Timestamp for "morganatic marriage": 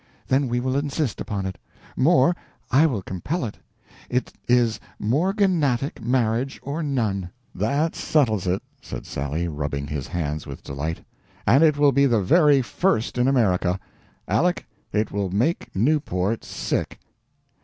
4.99-6.59